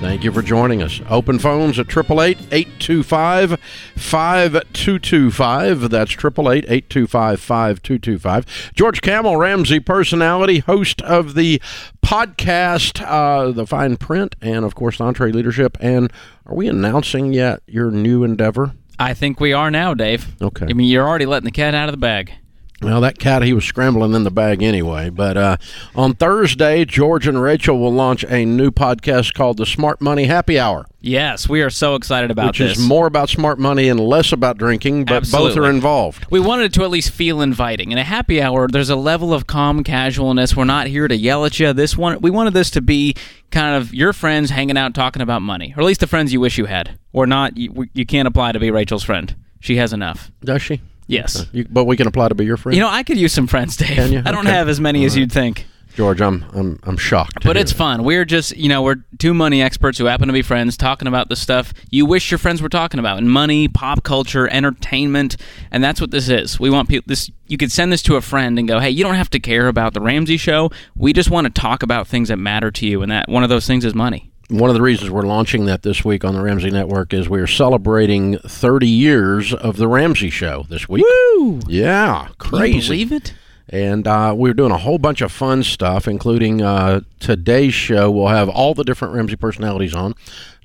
[0.00, 1.00] Thank you for joining us.
[1.10, 3.58] Open phones at 888 825
[3.96, 5.90] 5225.
[5.90, 8.72] That's 888 825 5225.
[8.74, 11.60] George Kamel, Ramsey personality, host of the
[12.00, 15.76] podcast, uh, The Fine Print, and of course, EntreLeadership.
[15.80, 16.12] And
[16.46, 18.74] are we announcing yet your new endeavor?
[19.00, 20.40] I think we are now, Dave.
[20.40, 20.66] Okay.
[20.70, 22.32] I mean, you're already letting the cat out of the bag.
[22.80, 25.10] Well, that cat, he was scrambling in the bag anyway.
[25.10, 25.56] But uh,
[25.96, 30.60] on Thursday, George and Rachel will launch a new podcast called The Smart Money Happy
[30.60, 30.86] Hour.
[31.00, 32.78] Yes, we are so excited about which this.
[32.78, 36.26] is more about smart money and less about drinking, but both are involved.
[36.30, 37.90] we wanted it to at least feel inviting.
[37.90, 40.56] In a happy hour, there's a level of calm casualness.
[40.56, 41.72] We're not here to yell at you.
[41.72, 43.14] This one, we wanted this to be
[43.50, 46.40] kind of your friends hanging out talking about money, or at least the friends you
[46.40, 47.56] wish you had, or not.
[47.56, 49.34] You, you can't apply to be Rachel's friend.
[49.60, 50.30] She has enough.
[50.44, 50.80] Does she?
[51.08, 51.40] Yes.
[51.40, 52.76] Uh, you, but we can apply to be your friend.
[52.76, 53.88] You know, I could use some friends, Dave.
[53.96, 54.22] Can you?
[54.24, 54.54] I don't Okay.
[54.56, 55.66] have as many as you'd think.
[55.96, 57.42] George, I'm I'm I'm shocked.
[57.42, 57.78] But it's that.
[57.78, 58.04] fun.
[58.04, 61.28] We're just, you know, we're two money experts who happen to be friends talking about
[61.28, 65.36] the stuff you wish your friends were talking about and money, pop culture, entertainment,
[65.72, 66.60] and that's what this is.
[66.60, 69.02] We want people this you could send this to a friend and go, "Hey, you
[69.02, 70.70] don't have to care about the Ramsey show.
[70.94, 73.48] We just want to talk about things that matter to you." And that one of
[73.48, 74.30] those things is money.
[74.50, 77.46] One of the reasons we're launching that this week on the Ramsey Network is we're
[77.46, 81.04] celebrating 30 years of the Ramsey Show this week.
[81.04, 81.60] Woo!
[81.68, 82.76] Yeah, Can crazy.
[82.78, 83.34] you believe it?
[83.70, 88.10] And uh, we're doing a whole bunch of fun stuff, including uh, today's show.
[88.10, 90.14] We'll have all the different Ramsey personalities on.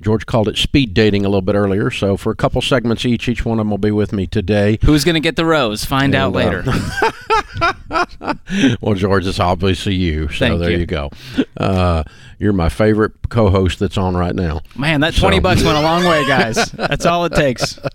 [0.02, 1.91] George called it speed dating a little bit earlier.
[1.91, 4.80] So for a couple segments each, each one of them will be with me today.
[4.86, 5.84] Who's going to get the rose?
[5.84, 7.74] Find out And, uh, later.
[8.81, 10.28] Well, George, it's obviously you.
[10.30, 10.80] So Thank there you.
[10.80, 11.09] you, go.
[11.58, 12.03] Uh,
[12.40, 14.62] you're my favorite co-host that's on right now.
[14.75, 16.72] Man, that 20 So- bucks went a long way, guys.
[16.72, 17.80] That's all it takes.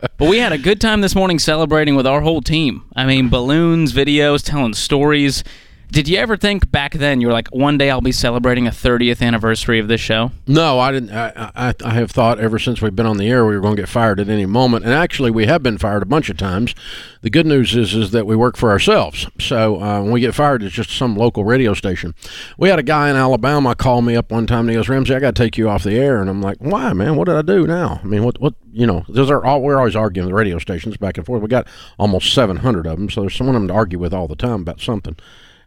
[0.00, 2.84] But we had a good time this morning celebrating with our whole team.
[2.94, 5.42] I mean, balloons, videos, telling stories.
[5.90, 8.70] Did you ever think back then you were like, one day I'll be celebrating a
[8.70, 10.30] 30th anniversary of this show?
[10.46, 11.10] No, I didn't.
[11.10, 13.74] I, I, I have thought ever since we've been on the air we were going
[13.74, 16.36] to get fired at any moment, and actually we have been fired a bunch of
[16.36, 16.74] times.
[17.22, 20.34] The good news is is that we work for ourselves, so uh, when we get
[20.34, 22.14] fired, it's just some local radio station.
[22.58, 25.14] We had a guy in Alabama call me up one time and he goes, "Ramsey,
[25.14, 27.16] I got to take you off the air," and I'm like, "Why, man?
[27.16, 27.98] What did I do now?
[28.04, 29.06] I mean, what what you know?
[29.08, 31.40] Those are all, we're always arguing the radio stations back and forth.
[31.40, 31.66] We got
[31.98, 34.60] almost 700 of them, so there's someone of them to argue with all the time
[34.60, 35.16] about something."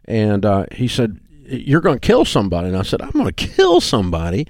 [0.06, 3.32] And uh, he said, "You're going to kill somebody," and I said, "I'm going to
[3.32, 4.46] kill somebody."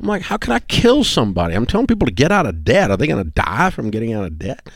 [0.00, 1.54] I'm like, how can I kill somebody?
[1.54, 2.90] I'm telling people to get out of debt.
[2.90, 4.68] Are they going to die from getting out of debt?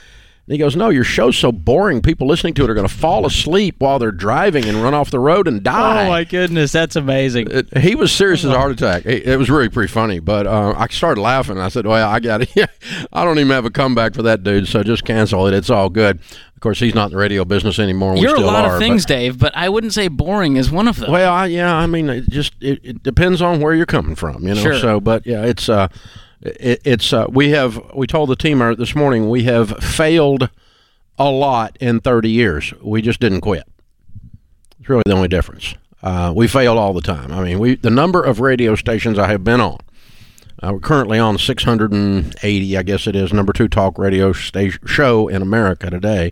[0.52, 2.02] And he goes, no, your show's so boring.
[2.02, 5.10] People listening to it are going to fall asleep while they're driving and run off
[5.10, 6.04] the road and die.
[6.04, 7.48] Oh, my goodness, that's amazing.
[7.50, 9.06] It- he was serious as a heart attack.
[9.06, 11.56] It, it was really pretty funny, but uh, I started laughing.
[11.56, 12.50] I said, "Well, I got it.
[13.14, 15.54] I don't even have a comeback for that dude, so just cancel it.
[15.54, 16.20] It's all good."
[16.54, 18.12] Of course, he's not in the radio business anymore.
[18.12, 20.70] we You're a lot are, of but- things, Dave, but I wouldn't say boring is
[20.70, 21.10] one of them.
[21.10, 24.42] well, I, yeah, I mean, it just it, it depends on where you're coming from,
[24.42, 24.60] you know.
[24.60, 24.78] Sure.
[24.78, 25.88] So, but yeah, it's uh,
[26.42, 30.50] it, it's uh, we have we told the team this morning we have failed
[31.18, 32.74] a lot in 30 years.
[32.82, 33.64] We just didn't quit.
[34.80, 35.74] It's really the only difference.
[36.02, 37.30] Uh, we failed all the time.
[37.32, 39.78] I mean, we the number of radio stations I have been on.
[40.62, 45.26] Uh, we're currently on 680, I guess it is, number two talk radio station, show
[45.26, 46.30] in America today.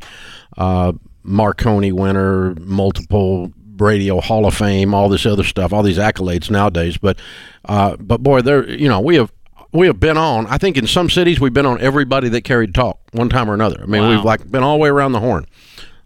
[0.57, 0.93] Uh,
[1.25, 6.97] Marconi winner, multiple radio Hall of Fame, all this other stuff, all these accolades nowadays.
[6.97, 7.19] But,
[7.65, 9.33] uh, but boy, there, you know, we have
[9.73, 10.47] we have been on.
[10.47, 13.55] I think in some cities we've been on everybody that carried talk one time or
[13.55, 13.81] another.
[13.83, 14.11] I mean, Wow.
[14.11, 15.47] we've like been all the way around the horn,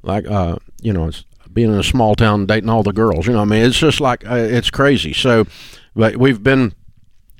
[0.02, 3.26] like uh, you know, it's being in a small town dating all the girls.
[3.26, 5.12] You know, I mean, it's just like uh, it's crazy.
[5.12, 5.46] So,
[5.94, 6.72] but we've been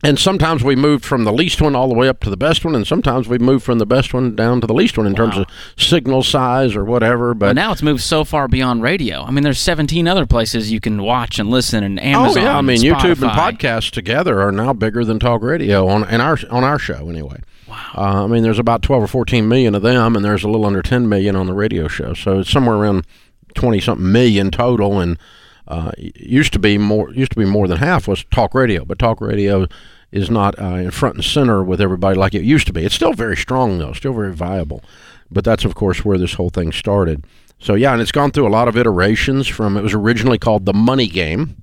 [0.05, 2.63] and sometimes we moved from the least one all the way up to the best
[2.65, 5.15] one, and sometimes we moved from the best one down to the least one in
[5.15, 5.47] terms of
[5.79, 7.33] signal size or whatever.
[7.33, 9.23] But But now it's moved so far beyond radio.
[9.23, 12.39] I mean, there's 17 other places you can watch and listen, and Amazon.
[12.39, 16.05] oh yeah, I mean YouTube and podcasts together are now bigger than talk radio on
[16.05, 17.41] our on our show anyway.
[17.67, 17.91] Wow.
[17.97, 20.67] Uh, I mean, there's about 12 or 14 million of them, and there's a little
[20.67, 22.13] under 10 million on the radio show.
[22.13, 23.07] So it's somewhere around
[23.55, 25.19] 20 something million total, and
[25.67, 28.85] uh, it used to be more used to be more than half was talk radio,
[28.85, 29.67] but talk radio
[30.15, 32.85] is not uh, in front and center with everybody like it used to be.
[32.85, 34.83] It's still very strong though, still very viable.
[35.31, 37.27] But that's of course where this whole thing started.
[37.59, 39.49] So yeah, and it's gone through a lot of iterations.
[39.49, 41.63] From it was originally called the Money Game,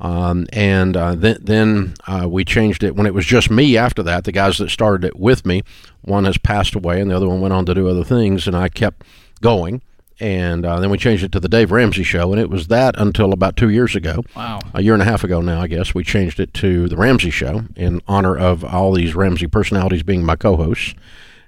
[0.00, 3.76] um, and uh, then then uh, we changed it when it was just me.
[3.76, 5.62] After that, the guys that started it with me,
[6.02, 8.56] one has passed away, and the other one went on to do other things, and
[8.56, 9.04] I kept
[9.40, 9.82] going.
[10.20, 12.94] And uh, then we changed it to the Dave Ramsey Show, and it was that
[12.98, 14.22] until about two years ago.
[14.36, 14.60] Wow.
[14.74, 17.30] A year and a half ago now, I guess, we changed it to the Ramsey
[17.30, 20.94] Show in honor of all these Ramsey personalities being my co-hosts.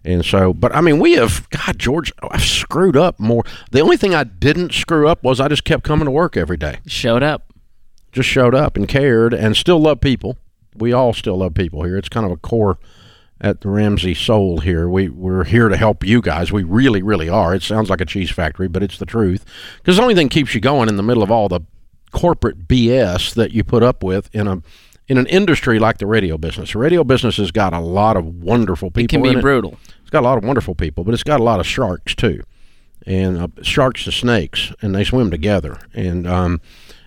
[0.05, 3.45] And so, but I mean, we have, God, George, I've screwed up more.
[3.71, 6.57] The only thing I didn't screw up was I just kept coming to work every
[6.57, 6.79] day.
[6.87, 7.53] Showed up.
[8.11, 10.37] Just showed up and cared and still love people.
[10.75, 11.97] We all still love people here.
[11.97, 12.79] It's kind of a core
[13.43, 14.89] at the Ramsey Soul here.
[14.89, 16.53] We we're here to help you guys.
[16.53, 17.55] We really, really are.
[17.55, 19.45] It sounds like a cheese factory, but it's the truth.
[19.79, 21.61] Because the only thing keeps you going in the middle of all the
[22.13, 24.63] corporate BS that you put up with in a
[25.09, 26.73] in an industry like the radio business.
[26.73, 29.05] The radio business has got a lot of wonderful people.
[29.05, 29.77] It can be brutal.
[30.01, 32.43] It's got a lot of wonderful people, but it's got a lot of sharks too,
[33.05, 35.81] and uh, sharks to snakes, and they swim together.
[35.93, 36.61] And um,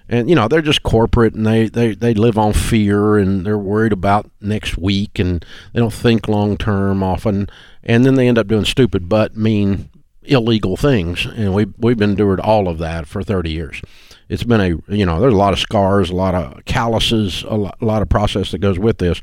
[0.07, 3.57] and you know they're just corporate and they, they, they live on fear and they're
[3.57, 5.43] worried about next week and
[5.73, 7.49] they don't think long term often.
[7.83, 9.89] And then they end up doing stupid but mean
[10.23, 11.25] illegal things.
[11.25, 13.81] And we we've endured all of that for 30 years.
[14.29, 17.55] It's been a you know there's a lot of scars a lot of calluses a
[17.55, 19.21] lot, a lot of process that goes with this.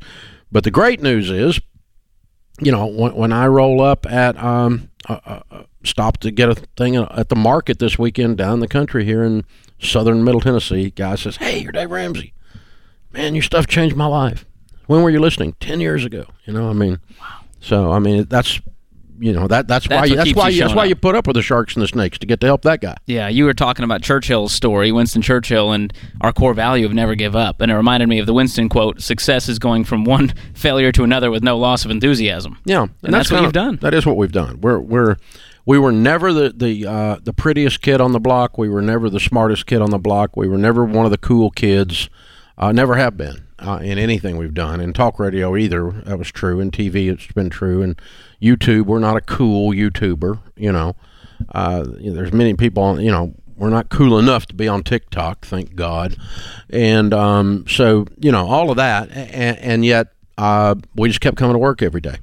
[0.51, 1.59] But the great news is
[2.59, 6.55] you know when, when I roll up at um uh, uh, stop to get a
[6.55, 9.43] thing at the market this weekend down the country here in
[9.79, 10.89] southern middle Tennessee.
[10.91, 12.33] Guy says, Hey, you're Dave Ramsey.
[13.11, 14.45] Man, your stuff changed my life.
[14.87, 15.55] When were you listening?
[15.59, 16.25] 10 years ago.
[16.45, 17.41] You know, I mean, wow.
[17.59, 18.59] so, I mean, that's,
[19.19, 20.89] you know that that's, That's why you, that's why you that's why up.
[20.89, 22.97] you put up with the sharks and the snakes to get to help that guy.
[23.05, 27.13] Yeah, you were talking about Churchill's story, Winston Churchill, and our core value of never
[27.13, 27.61] give up.
[27.61, 31.03] And it reminded me of the Winston quote success is going from one failure to
[31.03, 32.57] another with no loss of enthusiasm.
[32.65, 33.77] Yeah, And that's what kinda- you've done.
[33.81, 34.59] That is what we've done.
[34.61, 35.17] We're we're
[35.65, 38.57] we were never the the uh, the prettiest kid on the block.
[38.57, 40.35] We were never the smartest kid on the block.
[40.35, 42.09] We were never one of the cool kids.
[42.57, 44.79] Uh, never have been uh, in anything we've done.
[44.79, 46.59] In talk radio either, that was true.
[46.59, 47.81] In TV, it's been true.
[47.81, 47.99] And
[48.41, 50.39] YouTube, we're not a cool YouTuber.
[50.55, 50.95] You know,
[51.49, 52.83] uh, there's many people.
[52.83, 56.15] On, you know, we're not cool enough to be on TikTok, thank God.
[56.69, 60.07] And um, so, you know, all of that, and, and yet
[60.37, 62.17] uh, we just kept coming to work every day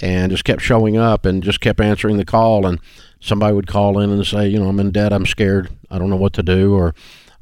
[0.00, 2.78] and just kept showing up and just kept answering the call and
[3.20, 6.08] somebody would call in and say you know i'm in debt i'm scared i don't
[6.10, 6.94] know what to do or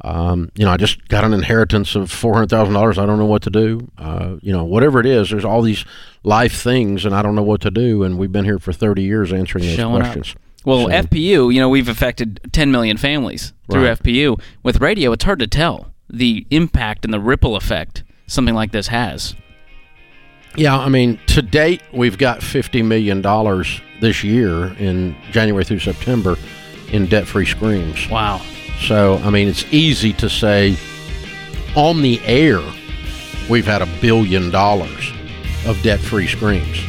[0.03, 3.50] um, you know i just got an inheritance of $400000 i don't know what to
[3.50, 5.85] do uh, you know whatever it is there's all these
[6.23, 9.03] life things and i don't know what to do and we've been here for 30
[9.03, 10.12] years answering those Showing up.
[10.12, 13.99] questions Well, So- FPU, you know, we've affected 10 million families through Right.
[14.03, 14.41] FPU.
[14.64, 18.88] With radio, it's hard to tell the impact and the ripple effect something like this
[18.88, 19.37] has.
[20.56, 23.20] Yeah, I mean, to date, we've got $50 million
[24.00, 26.37] this year in January through September
[26.93, 28.08] in debt free screams.
[28.08, 28.41] Wow.
[28.81, 30.76] So, I mean, it's easy to say
[31.75, 32.61] on the air,
[33.50, 35.12] we've had a billion dollars
[35.67, 36.81] of debt free screams.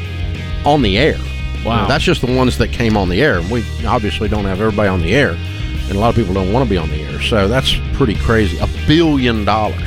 [0.66, 1.18] On the air.
[1.66, 1.82] Wow.
[1.82, 3.42] Now, that's just the ones that came on the air.
[3.52, 6.66] We obviously don't have everybody on the air, and a lot of people don't want
[6.66, 7.22] to be on the air.
[7.22, 8.58] So, that's pretty crazy.
[8.60, 9.82] A billion dollars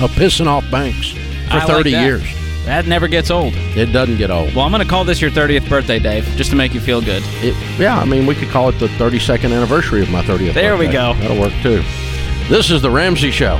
[0.00, 1.18] of pissing off banks for
[1.54, 2.04] I like 30 that.
[2.04, 2.43] years.
[2.64, 3.52] That never gets old.
[3.54, 4.54] It doesn't get old.
[4.54, 7.00] Well, I'm going to call this your 30th birthday, Dave, just to make you feel
[7.00, 7.22] good.
[7.42, 10.54] It, yeah, I mean, we could call it the 32nd anniversary of my 30th.
[10.54, 11.14] There we go.
[11.14, 11.82] That'll work too.
[12.48, 13.58] This is the Ramsey Show.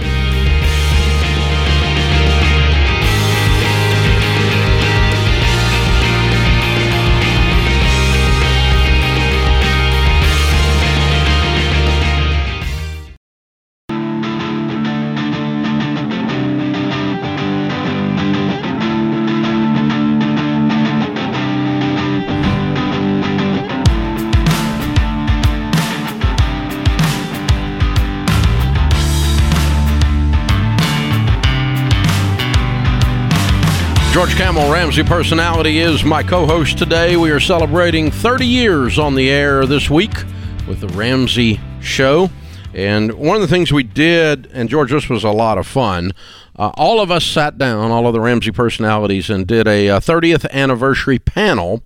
[34.25, 37.15] George Kamel, Ramsey Personality, is my co host today.
[37.15, 40.15] We are celebrating 30 years on the air this week
[40.67, 42.31] with the Ramsey Show.
[42.73, 46.13] And one of the things we did, and George, this was a lot of fun.
[46.59, 50.01] Uh, all of us sat down, all of the Ramsey personalities, and did a, uh
[50.01, 51.83] 30th anniversary panel.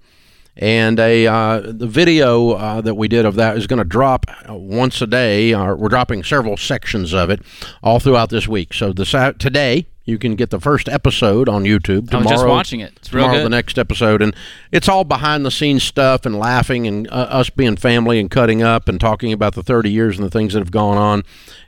[0.57, 4.27] And a uh, the video uh, that we did of that is going to drop
[4.49, 5.57] uh, once a day.
[5.57, 7.41] We're dropping several sections of it
[7.83, 8.75] all throughout this week.
[8.75, 12.09] So this today you can get the first episode on YouTube.
[12.09, 12.29] tomorrow.
[12.29, 12.95] I was just watching it.
[12.97, 13.45] It's real tomorrow good.
[13.45, 14.35] the next episode, and
[14.73, 18.63] it's all behind the scenes stuff and laughing and uh, us being family and cutting
[18.63, 21.25] up and talking about the 30 years and the things that have gone on,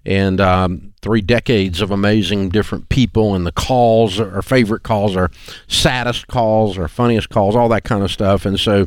[0.06, 5.30] and um, three decades of amazing different people and the calls, our favorite calls, our
[5.68, 8.46] saddest calls, our funniest calls, all that kind of stuff.
[8.46, 8.86] And so,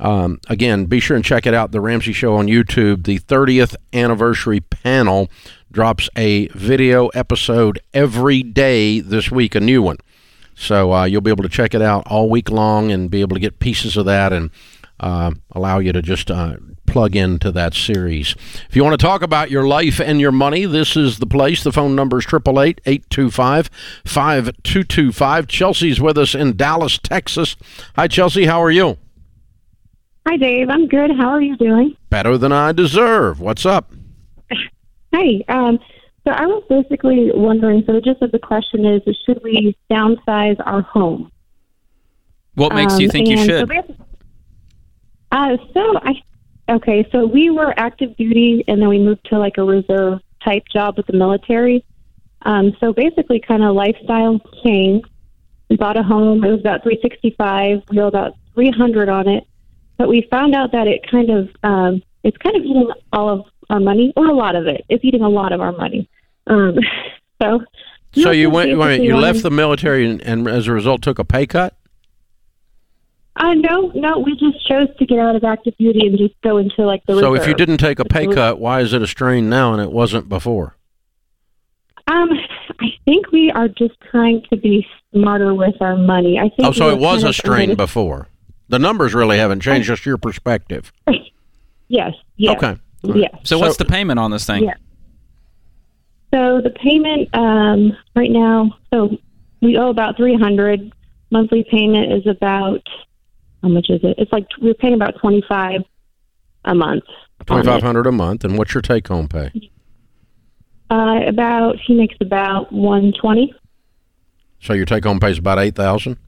[0.00, 1.72] um, again, be sure and check it out.
[1.72, 3.04] The Ramsey Show on YouTube.
[3.04, 5.28] The 30th anniversary panel
[5.74, 9.98] drops a video episode every day this week, a new one.
[10.54, 13.34] So uh, you'll be able to check it out all week long and be able
[13.34, 14.50] to get pieces of that and
[15.00, 18.36] uh, allow you to just uh, plug into that series.
[18.68, 21.64] If you want to talk about your life and your money, this is the place.
[21.64, 23.68] The phone number is 888 825
[24.04, 25.48] 5225.
[25.48, 27.56] Chelsea's with us in Dallas, Texas.
[27.96, 28.46] Hi, Chelsea.
[28.46, 28.96] How are you?
[30.28, 30.70] Hi, Dave.
[30.70, 31.10] I'm good.
[31.16, 31.96] How are you doing?
[32.10, 33.40] Better than I deserve.
[33.40, 33.92] What's up?
[35.14, 35.78] Hey, um,
[36.24, 37.84] so I was basically wondering.
[37.86, 41.30] So the gist of the question is: Should we downsize our home?
[42.54, 43.68] What makes you Um, think you should?
[43.68, 43.94] So,
[45.30, 46.14] uh, so I
[46.68, 47.06] okay.
[47.12, 50.96] So we were active duty, and then we moved to like a reserve type job
[50.96, 51.84] with the military.
[52.42, 55.04] Um, so basically, kind of lifestyle change.
[55.68, 56.44] We bought a home.
[56.44, 57.82] It was about three sixty five.
[57.90, 59.44] We owe about three hundred on it,
[59.96, 63.44] but we found out that it kind of um, it's kind of eating all of
[63.70, 64.84] our money, or a lot of it.
[64.88, 66.08] It's eating a lot of our money.
[66.46, 66.76] Um,
[67.42, 67.60] so.
[68.12, 71.18] So you went, wait, a you left the military and, and as a result took
[71.18, 71.76] a pay cut?
[73.36, 76.56] Uh, no, no, we just chose to get out of active duty and just go
[76.58, 79.08] into like the So if you didn't take a pay cut, why is it a
[79.08, 80.76] strain now and it wasn't before?
[82.06, 82.30] Um,
[82.80, 86.38] I think we are just trying to be smarter with our money.
[86.38, 86.60] I think.
[86.60, 88.28] Oh, so it was a strain before.
[88.68, 90.92] The numbers really haven't changed, just your perspective.
[91.88, 92.14] Yes.
[92.36, 92.56] Yes.
[92.56, 92.80] Okay.
[93.14, 93.34] Yes.
[93.44, 94.64] So, what's the payment on this thing?
[94.64, 94.74] Yeah.
[96.32, 99.16] So the payment um, right now, so
[99.62, 100.92] we owe about three hundred.
[101.30, 102.82] Monthly payment is about
[103.62, 104.16] how much is it?
[104.18, 105.82] It's like we're paying about twenty five
[106.64, 107.04] a month.
[107.40, 107.70] on Twenty it.
[107.72, 109.50] five hundred a month, and what's your take home pay?
[110.90, 113.54] Uh, about he makes about one twenty.
[114.60, 116.18] So your take home pay is about eight thousand.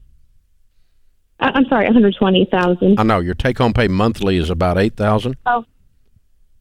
[1.39, 2.99] Uh, I'm sorry, one hundred twenty thousand.
[2.99, 5.35] I know your take home pay monthly is about eight thousand.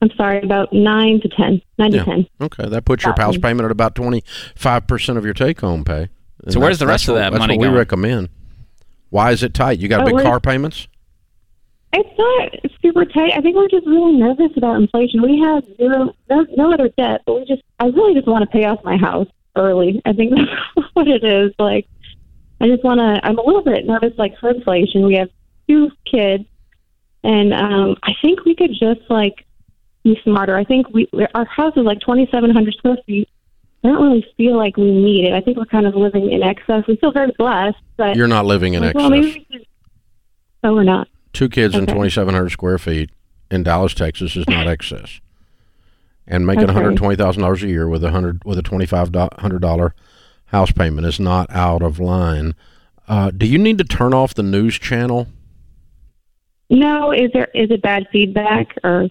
[0.02, 1.60] I'm sorry, about nine to ten.
[1.78, 2.04] Nine Yeah.
[2.04, 2.26] to ten.
[2.40, 4.22] Okay, that puts your house payment at about twenty
[4.54, 6.08] five percent of your take home pay.
[6.44, 8.28] And So where's that's- the rest that's of what- that that's money what we recommend.
[9.10, 9.78] Why is it tight?
[9.78, 10.88] You got Oh, big we're- car payments?
[11.92, 13.32] It's not super tight.
[13.34, 15.22] I think we're just really nervous about inflation.
[15.22, 18.50] We have zero, no, no other debt, but we just, I really just want to
[18.50, 20.02] pay off my house early.
[20.04, 20.34] I think
[20.76, 21.52] that's what it is.
[21.58, 21.86] Like,
[22.60, 25.06] I just want to, I'm a little bit nervous, like, for inflation.
[25.06, 25.30] We have
[25.68, 26.44] two kids,
[27.24, 29.46] and um, I think we could just, like,
[30.06, 30.56] be smarter.
[30.56, 33.28] I think we, our house is like 2,700 square feet.
[33.84, 35.32] I don't really feel like we need it.
[35.32, 36.84] I think we're kind of living in excess.
[36.88, 39.00] We feel very blessed, but You're not living in like, excess.
[39.02, 39.66] well, maybe we should,
[40.62, 41.08] no, we're not.
[41.32, 41.86] Two kids Okay.
[41.86, 43.10] 2,700 square feet
[43.50, 45.20] in Dallas, Texas is not excess.
[46.26, 46.72] And making Okay.
[46.80, 49.92] $120,000 a year with a hundred with a $2,500
[50.46, 52.54] house payment is not out of line.
[53.08, 55.28] Uh, do you need to turn off the news channel?
[56.68, 59.08] No, is there is it bad feedback or?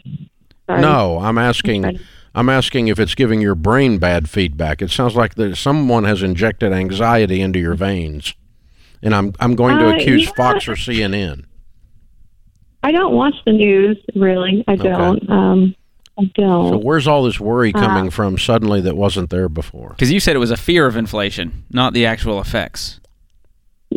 [0.68, 0.82] Sorry.
[0.82, 1.86] No, I'm asking.
[1.86, 2.00] Okay.
[2.34, 4.82] I'm asking if it's giving your brain bad feedback.
[4.82, 8.34] It sounds like that someone has injected anxiety into your veins,
[9.02, 10.32] and I'm I'm going to Uh, accuse yeah.
[10.36, 11.46] Fox or CNN.
[12.84, 14.64] I don't watch the news really.
[14.68, 14.84] I Okay.
[14.84, 15.30] don't.
[15.30, 15.76] Um,
[16.20, 16.70] I don't.
[16.74, 19.90] So where's all this worry Uh, coming from suddenly that wasn't there before?
[19.90, 23.00] Because you said it was a fear of inflation, not the actual effects.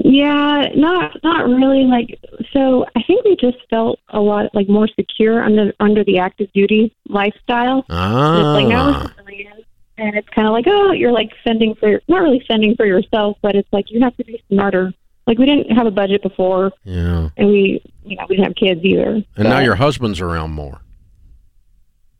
[0.04, 1.84] Yeah, not not really.
[1.84, 2.20] Like,
[2.52, 6.52] so I think we just felt a lot like more secure under under the active
[6.52, 7.80] duty lifestyle.
[7.80, 9.66] It's like now Ah, it's
[9.98, 13.38] and it's kind of like oh, you're like fending for not really fending for yourself,
[13.42, 14.92] but it's like you have to be smarter.
[15.26, 17.30] Like we didn't have a budget before, yeah.
[17.36, 19.22] and we you know we didn't have kids either.
[19.36, 20.80] And now your husband's around more.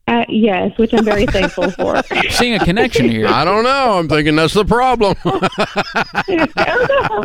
[0.08, 2.00] Uh, yes, which I'm very thankful for.
[2.30, 3.26] Seeing a connection here.
[3.28, 3.98] I don't know.
[3.98, 5.16] I'm thinking that's the problem.
[5.24, 5.40] oh,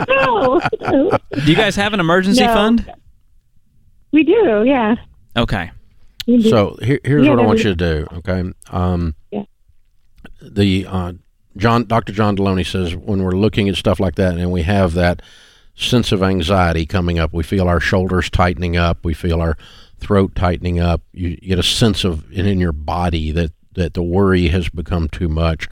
[0.08, 1.18] no, no.
[1.32, 2.54] Do you guys have an emergency No.
[2.54, 2.94] fund?
[4.12, 4.96] We do, yeah.
[5.36, 5.72] Okay.
[6.28, 6.50] We do.
[6.50, 8.08] so here, here's Yeah, what I want we- you to do.
[8.18, 8.44] Okay.
[8.72, 9.44] Um, Yeah.
[10.42, 11.14] The uh,
[11.58, 12.14] John, Dr.
[12.14, 15.22] John Deloney says when we're looking at stuff like that and we have that
[15.76, 19.58] sense of anxiety coming up, we feel our shoulders tightening up, we feel our
[20.04, 21.02] throat tightening up.
[21.14, 25.08] You, get a sense of it in your body that that the worry has become
[25.10, 25.68] too much.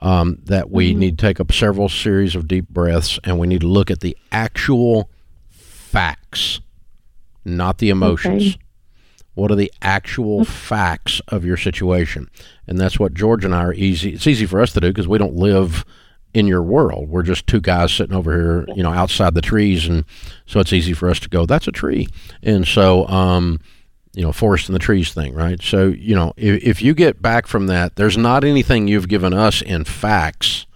[0.00, 0.98] Um, that we Mm-hmm.
[1.00, 4.00] need to take up several series of deep breaths and we need to look at
[4.00, 5.10] the actual
[5.48, 6.60] facts,
[7.44, 8.54] not the emotions.
[8.54, 8.58] Okay.
[9.34, 12.28] What are the actual facts of your situation?
[12.66, 14.14] And that's what George and I are easy.
[14.14, 15.84] It's easy for us to do because we don't live
[16.34, 17.08] in your world.
[17.08, 20.04] We're just two guys sitting over here, you know, outside the trees, and
[20.46, 22.08] so it's easy for us to go, "That's a tree,"
[22.42, 23.60] and so, um,
[24.14, 25.62] you know, forest and the trees thing, right?
[25.62, 29.32] So, you know, if, if you get back from that, there's not anything you've given
[29.32, 30.66] us in facts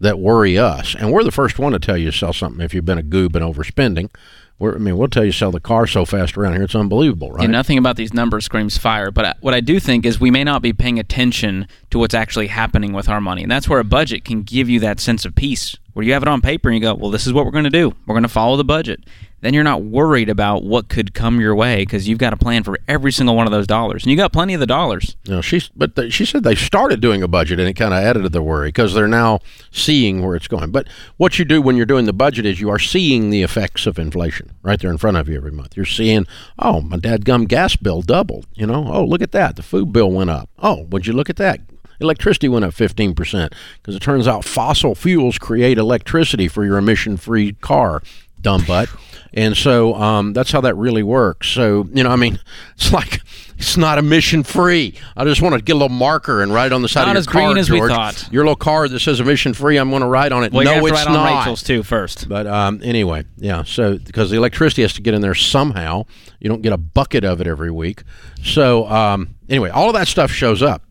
[0.00, 2.74] that worry us, and we're the first one to tell you to sell something if
[2.74, 4.10] you've been a goob and overspending.
[4.58, 7.32] We're, I mean, we'll tell you sell the car so fast around here, it's unbelievable,
[7.32, 7.42] right?
[7.42, 9.10] Yeah, nothing about these numbers screams fire.
[9.10, 12.14] But I- what I do think is we may not be paying attention to what's
[12.14, 13.42] actually happening with our money.
[13.42, 16.22] And that's where a budget can give you that sense of peace, where you have
[16.22, 17.92] it on paper and you go, well, this is what we're going to do.
[18.06, 19.00] We're going to follow the budget.
[19.42, 22.62] Then you're not worried about what could come your way because you've got a plan
[22.62, 25.16] for every single one of those dollars, and you got plenty of the dollars.
[25.26, 28.02] No, she's but the, she said they started doing a budget and it kind of
[28.02, 29.40] added to the worry because they're now
[29.72, 30.70] seeing where it's going.
[30.70, 33.86] But what you do when you're doing the budget is you are seeing the effects
[33.86, 35.76] of inflation right there in front of you every month.
[35.76, 36.26] You're seeing,
[36.58, 38.46] oh, my dad gum gas bill doubled.
[38.54, 40.48] You know, oh look at that, the food bill went up.
[40.60, 41.60] Oh, would you look at that?
[42.00, 47.16] Electricity went up 15% because it turns out fossil fuels create electricity for your emission
[47.16, 48.02] free car,
[48.40, 48.88] dumb butt.
[49.34, 51.48] And so um, that's how that really works.
[51.48, 52.38] So, you know, I mean,
[52.76, 53.20] it's like
[53.56, 54.98] it's not emission free.
[55.16, 57.14] I just want to get a little marker and write on the side Not of
[57.14, 57.92] your as car, green as we George.
[57.92, 58.28] thought.
[58.32, 60.52] Your little card that says emission free, I'm going to write on it.
[60.52, 61.30] Well, no, you have to it's write not.
[61.32, 62.28] on Rachel's too first.
[62.28, 63.62] But um, anyway, yeah.
[63.62, 66.06] So because the electricity has to get in there somehow,
[66.40, 68.02] you don't get a bucket of it every week.
[68.42, 70.82] So um, anyway, all of that stuff shows up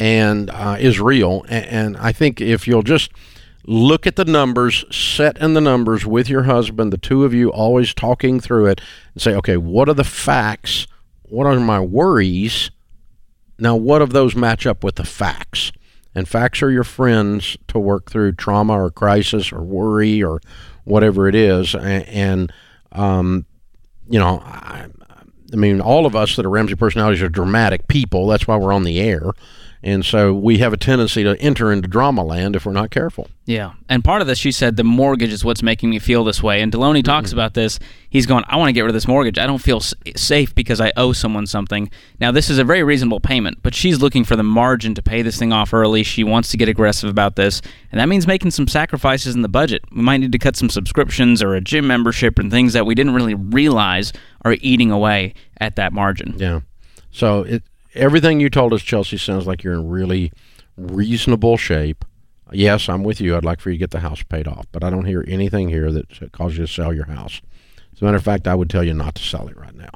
[0.00, 1.44] and uh, is real.
[1.48, 3.10] And, and I think if you'll just
[3.66, 7.50] look at the numbers, set in the numbers with your husband, the two of you
[7.50, 8.80] always talking through it,
[9.14, 10.86] and say, okay, what are the facts?
[11.22, 12.70] What are my worries?
[13.58, 15.72] Now, what of those match up with the facts?
[16.14, 20.40] And facts are your friends to work through trauma or crisis or worry or
[20.84, 21.74] whatever it is.
[21.74, 22.52] And, and
[22.92, 23.44] um,
[24.08, 24.86] you know, I,
[25.52, 28.26] I mean, all of us that are Ramsey personalities are dramatic people.
[28.28, 29.32] That's why we're on the air.
[29.86, 33.28] And so we have a tendency to enter into drama land if we're not careful.
[33.44, 33.74] Yeah.
[33.88, 36.60] And part of this, she said, the mortgage is what's making me feel this way.
[36.60, 37.02] And Deloney mm-hmm.
[37.04, 37.78] talks about this.
[38.10, 39.38] He's going, I want to get rid of this mortgage.
[39.38, 41.88] I don't feel s- safe because I owe someone something.
[42.18, 45.22] Now, this is a very reasonable payment, but she's looking for the margin to pay
[45.22, 46.02] this thing off early.
[46.02, 47.62] She wants to get aggressive about this.
[47.92, 49.84] And that means making some sacrifices in the budget.
[49.92, 52.96] We might need to cut some subscriptions or a gym membership and things that we
[52.96, 54.12] didn't really realize
[54.44, 56.34] are eating away at that margin.
[56.36, 56.62] Yeah.
[57.12, 57.62] So it
[57.96, 60.32] everything you told us, Chelsea, sounds like you're in really
[60.76, 62.04] reasonable shape.
[62.52, 63.36] Yes, I'm with you.
[63.36, 65.68] I'd like for you to get the house paid off, but I don't hear anything
[65.68, 67.40] here that causes you to sell your house.
[67.92, 69.90] As a matter of fact, I would tell you not to sell it right now,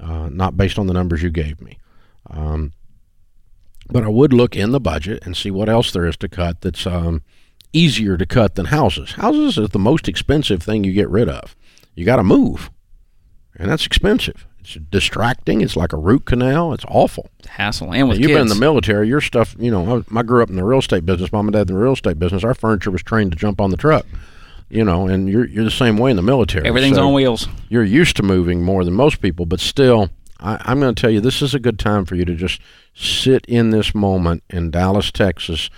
[0.00, 1.78] uh, not based on the numbers you gave me.
[2.30, 2.72] Um,
[3.88, 6.60] but I would look in the budget and see what else there is to cut
[6.60, 7.22] that's um,
[7.72, 9.12] easier to cut than houses.
[9.12, 11.56] Houses is the most expensive thing you get rid of.
[11.94, 12.70] You got to move,
[13.56, 14.46] and that's expensive.
[14.68, 15.60] It's distracting.
[15.60, 16.72] It's like a root canal.
[16.72, 17.30] It's awful.
[17.46, 17.92] Hassle.
[17.92, 19.08] And with You've been in the military.
[19.08, 20.04] Your stuff, you know.
[20.12, 21.32] I, I grew up in the real estate business.
[21.32, 22.44] Mom and dad in the real estate business.
[22.44, 24.06] Our furniture was trained to jump on the truck.
[24.70, 26.68] You know, and you're you're the same way in the military.
[26.68, 27.48] Everything's So on wheels.
[27.70, 31.10] You're used to moving more than most people, but still, I, I'm going to tell
[31.10, 32.60] you this is a good time for you to just
[32.94, 35.70] sit in this moment in Dallas, Texas,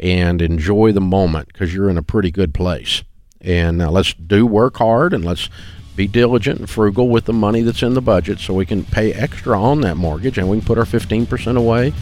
[0.00, 3.04] and enjoy the moment because you're in a pretty good place.
[3.42, 5.50] And now let's do work hard and let's
[5.98, 9.12] be diligent and frugal with the money that's in the budget so we can pay
[9.12, 11.92] extra on that mortgage and we can put our 15% away,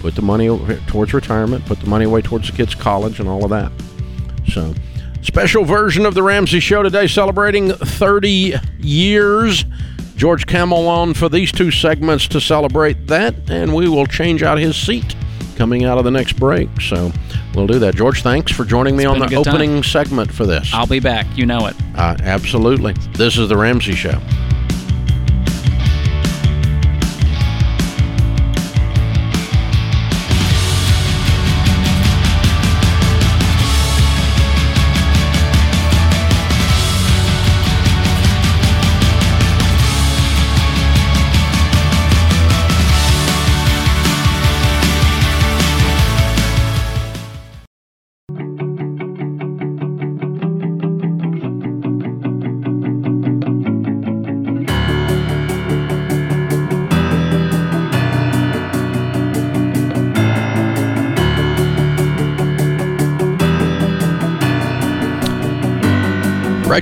[0.00, 0.48] put the money
[0.88, 3.70] towards retirement, put the money away towards the kids' college and all of that.
[4.48, 4.74] So,
[5.22, 9.64] special version of the Ramsey Show today, celebrating 30 years.
[10.16, 14.58] George Kamel on for these two segments to celebrate that, and we will change out
[14.58, 15.14] his seat
[15.54, 16.68] coming out of the next break.
[16.80, 17.10] So,
[17.54, 17.94] we'll do that.
[17.94, 19.54] George, thanks for joining me It's on the good time.
[19.54, 20.72] opening segment for this.
[20.74, 21.26] I'll be back.
[21.36, 21.76] You know it.
[21.96, 22.92] Uh, absolutely.
[23.12, 24.20] This is the Ramsey Show.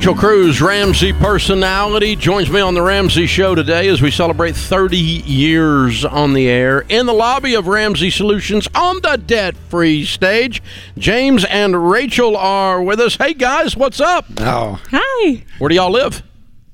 [0.02, 4.96] Rachel Cruze, Ramsey personality, joins me on the Ramsey Show today as we celebrate 30
[4.96, 10.60] years on the air in the lobby of Ramsey Solutions on the debt free stage.
[10.98, 13.14] James and Rachel are with us.
[13.14, 14.26] Hey guys, what's up?
[14.38, 15.44] Oh, Hi.
[15.60, 16.24] Where do y'all live?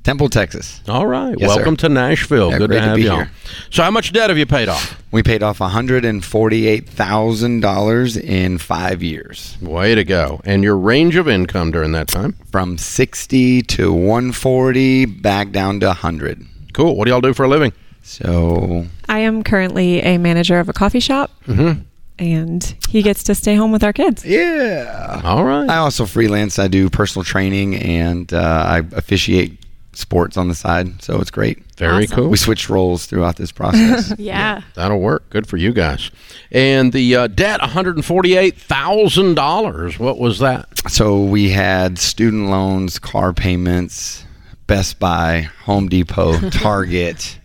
[0.09, 0.81] Temple, Texas.
[0.89, 1.37] All right.
[1.39, 1.89] Yes, Welcome sir.
[1.89, 2.51] to Nashville.
[2.51, 3.31] Yeah, Good to to have be you here.
[3.71, 4.99] So, how much debt have you paid off?
[5.13, 10.41] We paid off $148,000 in five years Way to go.
[10.45, 12.37] And your range of income during that time?
[12.51, 16.43] from 60 to 140 back down to 100.
[16.73, 16.97] Cool.
[16.97, 17.75] What do y'all do for a living?
[18.03, 21.83] So, I am currently a manager of a coffee shop, Mm-hmm.
[22.19, 24.25] and he gets to stay home with our kids.
[24.25, 25.21] yeah.
[25.23, 25.69] All right.
[25.69, 26.59] I also freelance.
[26.59, 29.59] I do personal training and uh, I officiate
[29.99, 31.03] sports on the side.
[31.03, 31.59] So it's great.
[31.77, 32.17] Very Awesome.
[32.17, 32.29] cool.
[32.29, 34.15] We switch roles throughout this process.
[34.19, 34.63] Yeah.
[34.75, 35.29] That'll work.
[35.31, 36.11] Good for you guys.
[36.51, 39.99] And the uh, debt, one hundred and forty-eight thousand dollars.
[39.99, 40.67] What was that?
[40.89, 44.25] so we had student loans, car payments,
[44.67, 47.39] Best Buy, Home Depot, Target.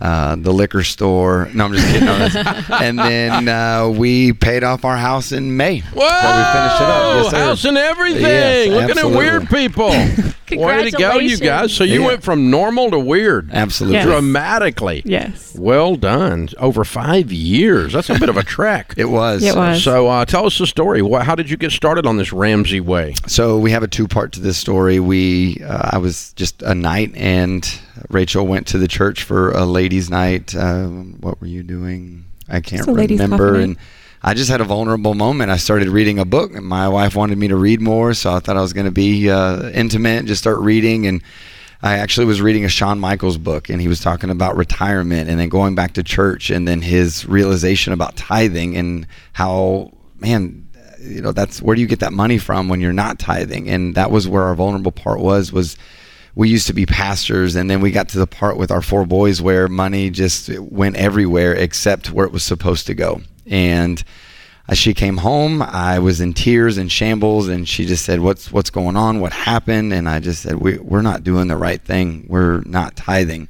[0.00, 1.48] Uh, the liquor store.
[1.54, 2.04] No, I'm just kidding.
[2.04, 5.78] No, that's- and then uh, we paid off our house in May.
[5.80, 5.92] Whoa!
[5.94, 7.22] Before we finished it up.
[7.22, 7.36] Yes, sir.
[7.38, 8.22] House and everything.
[8.22, 9.26] Yes, Looking absolutely.
[9.26, 9.88] at weird people.
[10.52, 11.72] Way to go, you guys.
[11.72, 12.06] So you Yeah.
[12.08, 13.50] went from normal to weird.
[13.52, 13.96] Absolutely.
[13.96, 14.04] Yes.
[14.04, 15.02] Dramatically.
[15.06, 15.56] Yes.
[15.58, 16.48] Well done.
[16.58, 17.92] Over five years.
[17.94, 18.94] That's a bit of a trek.
[18.98, 19.42] It was.
[19.42, 19.82] It was.
[19.82, 21.00] So uh, tell us the story.
[21.22, 23.14] How did you get started on this Ramsey way?
[23.26, 25.00] So we have a two part to this story.
[25.00, 27.64] We uh, I was just a night, and
[28.10, 30.54] Rachel went to the church for a ladies' night.
[30.54, 32.24] Uh, what were you doing?
[32.48, 33.54] I can't Just a ladies' remember.
[33.54, 33.76] And
[34.22, 35.50] I just had a vulnerable moment.
[35.50, 38.40] I started reading a book, and my wife wanted me to read more, so I
[38.40, 41.06] thought I was going to be uh, intimate and just start reading.
[41.06, 41.22] And
[41.82, 45.38] I actually was reading a Shawn Michaels book, and he was talking about retirement and
[45.38, 50.66] then going back to church, and then his realization about tithing and how man
[51.00, 53.94] you know that's where do you get that money from when you're not tithing and
[53.94, 55.76] that was where our vulnerable part was was
[56.34, 59.06] we used to be pastors and then we got to the part with our four
[59.06, 63.20] boys where money just went everywhere except where it was supposed to go.
[63.46, 64.02] And
[64.66, 68.50] as she came home i was in tears and shambles and she just said what's
[68.50, 69.20] what's going on?
[69.20, 69.92] What happened?
[69.92, 72.26] And i just said we, we're not doing the right thing.
[72.28, 73.48] We're not tithing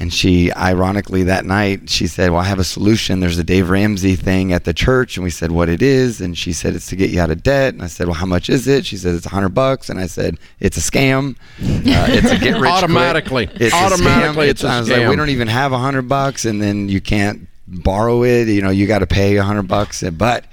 [0.00, 3.20] and she, ironically, that night, she said, Well, I have a solution.
[3.20, 5.18] There's a Dave Ramsey thing at the church.
[5.18, 6.22] And we said, What it is.
[6.22, 7.74] And she said, It's to get you out of debt.
[7.74, 8.86] And I said, Well, how much is it?
[8.86, 9.90] She said, It's a hundred bucks.
[9.90, 11.36] And I said, It's a scam.
[11.60, 12.72] Uh, it's a get rich quick.
[12.72, 13.50] Automatically.
[13.52, 14.50] It's a Automatically, scam.
[14.50, 15.10] it's a I was like, scam.
[15.10, 16.46] We don't even have a hundred bucks.
[16.46, 18.48] And then you can't borrow it.
[18.48, 20.02] You know, you got to pay a hundred bucks.
[20.02, 20.46] But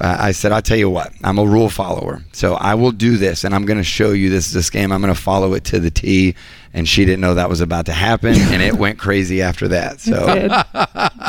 [0.00, 2.22] uh, I said, I'll tell you what, I'm a rule follower.
[2.32, 4.92] So I will do this and I'm going to show you this is a scam.
[4.92, 6.34] I'm going to follow it to the T.
[6.78, 8.34] And she didn't know that was about to happen.
[8.48, 10.00] And it went crazy after that.
[10.00, 10.50] So Good.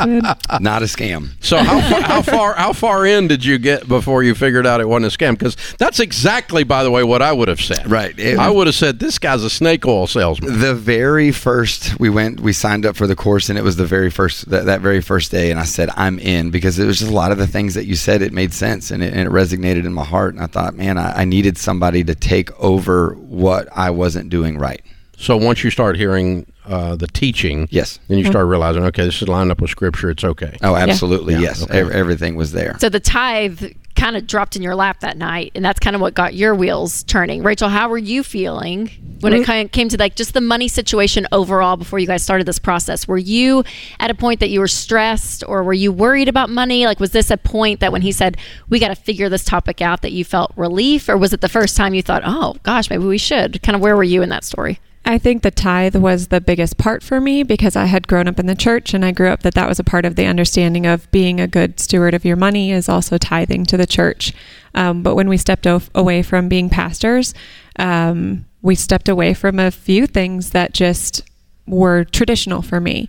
[0.04, 0.24] Good.
[0.62, 1.30] not a scam.
[1.40, 4.80] So how far, how far how far in did you get before you figured out
[4.80, 5.32] it wasn't a scam?
[5.32, 7.90] Because that's exactly, by the way, what I would have said.
[7.90, 8.18] Right.
[8.18, 10.60] It- I would have said this guy's a snake oil salesman.
[10.60, 13.86] The very first we went, we signed up for the course, and it was the
[13.86, 16.98] very first that, that very first day, and I said I'm in because it was
[17.00, 18.22] just a lot of the things that you said.
[18.22, 20.34] It made sense, and it, and it resonated in my heart.
[20.34, 24.56] And I thought, man, I, I needed somebody to take over what I wasn't doing
[24.58, 24.80] right.
[25.20, 27.98] So once you start hearing uh, the teaching, Yes.
[28.08, 30.08] then you start realizing, okay, this is lined up with scripture.
[30.10, 30.56] It's okay.
[30.62, 31.34] Oh, absolutely.
[31.34, 31.62] Yeah, Yes.
[31.64, 31.80] okay.
[31.80, 32.76] Ev- everything was there.
[32.80, 33.62] So the tithe
[33.96, 36.54] kind of dropped in your lap that night, and that's kind of what got your
[36.54, 37.42] wheels turning.
[37.42, 38.88] Rachel, how were you feeling
[39.20, 42.22] when it kind of came to like just the money situation overall before you guys
[42.22, 43.06] started this process?
[43.06, 43.62] Were you
[43.98, 46.86] at a point that you were stressed, or were you worried about money?
[46.86, 48.38] Like, was this a point that when he said
[48.70, 51.48] we got to figure this topic out, that you felt relief, or was it the
[51.50, 53.62] first time you thought, oh gosh, maybe we should?
[53.62, 54.78] Kind of where were you in that story?
[55.04, 58.38] I think the tithe was the biggest part for me because I had grown up
[58.38, 60.86] in the church and I grew up that that was a part of the understanding
[60.86, 64.32] of being a good steward of your money is also tithing to the church.
[64.74, 67.34] Um, but when we stepped o- away from being pastors,
[67.76, 71.22] um, we stepped away from a few things that just
[71.66, 73.08] were traditional for me.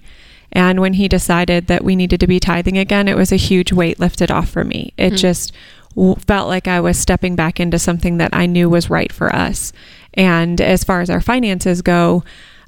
[0.54, 3.72] And when he decided that we needed to be tithing again, it was a huge
[3.72, 4.94] weight lifted off for me.
[4.98, 5.54] It just
[5.96, 9.34] w- felt like I was stepping back into something that I knew was right for
[9.34, 9.72] us.
[10.14, 12.24] And as far as our finances go,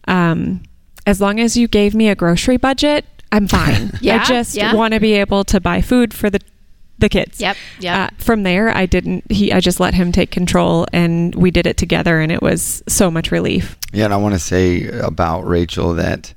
[0.07, 0.63] um,
[1.05, 3.91] as long as you gave me a grocery budget, I'm fine.
[4.01, 4.73] Yeah, I just yeah.
[4.73, 6.39] want to be able to buy food for the
[6.99, 7.41] the kids.
[7.41, 7.97] Yep, yep.
[7.97, 9.29] Uh, from there, I didn't.
[9.31, 12.83] He, I just let him take control, and we did it together, and it was
[12.87, 13.77] so much relief.
[13.91, 16.33] Yeah, and I want to say about Rachel that,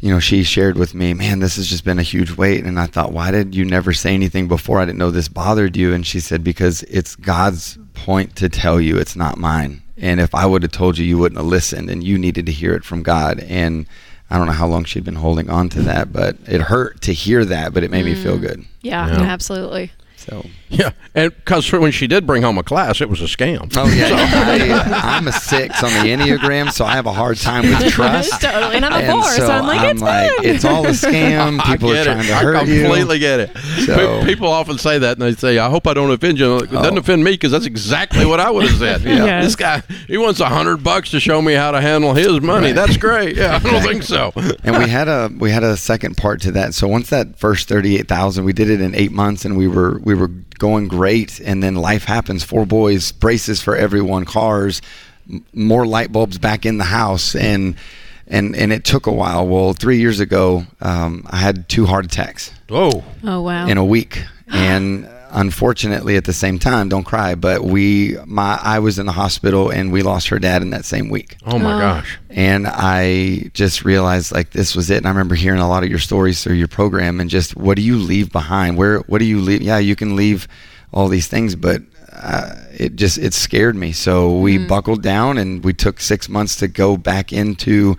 [0.00, 2.64] you know, she shared with me, man, this has just been a huge weight.
[2.64, 4.80] And I thought, why did you never say anything before?
[4.80, 5.94] I didn't know this bothered you.
[5.94, 9.80] And she said, because it's God's point to tell you, it's not mine.
[9.96, 12.52] And if I would have told you, you wouldn't have listened, and you needed to
[12.52, 13.40] hear it from God.
[13.40, 13.86] And
[14.30, 17.12] I don't know how long she'd been holding on to that, but it hurt to
[17.12, 18.42] hear that, but it made me feel mm.
[18.42, 18.64] good.
[18.82, 19.22] Yeah, Yeah.
[19.22, 19.92] absolutely.
[20.16, 23.72] So, Yeah, and because when she did bring home a class, it was a scam.
[23.76, 24.08] oh yeah,
[25.04, 28.40] I, I'm a six on the Enneagram, so I have a hard time with trust.
[28.42, 28.76] Totally.
[28.76, 30.30] And I'm a And four, so, I'm like, it's fine.
[30.44, 31.62] it's all a scam.
[31.64, 32.26] People I are get trying it.
[32.28, 32.80] to I hurt you.
[32.80, 33.56] I completely get it.
[33.86, 36.70] So- People often say that, and they say, "I hope I don't offend you." It
[36.70, 37.00] doesn't Oh.
[37.00, 39.02] offend me because that's exactly what I would have said.
[39.02, 39.24] Yeah.
[39.24, 39.44] Yes.
[39.44, 42.68] This guy, he wants a hundred bucks to show me how to handle his money.
[42.68, 42.74] Right.
[42.74, 43.36] That's great.
[43.36, 44.32] Yeah, I don't think so.
[44.64, 46.74] and we had a we had a second part to that.
[46.74, 49.68] So once that first thirty eight thousand, we did it in eight months, and we
[49.68, 50.30] were we were
[50.64, 51.40] going great.
[51.40, 52.42] And then life happens.
[52.42, 54.80] Four boys, braces for everyone, cars,
[55.30, 57.76] m- more light bulbs back in the house, and
[58.26, 59.46] and and it took a while.
[59.46, 63.04] Well, three years ago, um, I had two heart attacks Whoa.
[63.22, 63.66] Oh wow.
[63.68, 67.34] in a week, and unfortunately, at the same time, don't cry.
[67.34, 70.84] But we, my, I was in the hospital, and we lost her dad in that
[70.84, 71.78] same week Oh my Oh.
[71.78, 72.18] gosh.
[72.30, 74.98] and I just realized like this was it.
[74.98, 77.76] And I remember hearing a lot of your stories through your program, and just what
[77.76, 78.76] do you leave behind?
[78.78, 79.62] Where what do you leave?
[79.62, 80.48] Yeah, you can leave
[80.92, 83.90] all these things, but uh, it just it scared me.
[83.92, 87.96] So we buckled down and we took six months to go back into